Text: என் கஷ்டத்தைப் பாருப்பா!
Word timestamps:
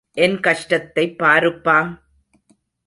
என் 0.17 0.39
கஷ்டத்தைப் 0.39 1.17
பாருப்பா! 1.17 1.77